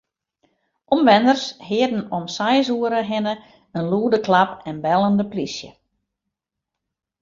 Omwenners 0.93 1.45
hearden 1.67 2.05
om 2.17 2.25
seis 2.37 2.67
oere 2.77 3.01
hinne 3.11 3.35
in 3.77 3.85
lûde 3.91 4.19
klap 4.27 4.51
en 4.69 4.77
bellen 4.85 5.15
de 5.19 5.25
plysje. 5.31 5.71